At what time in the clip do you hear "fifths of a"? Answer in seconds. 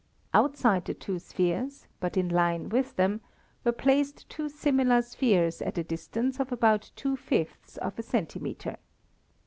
7.15-8.01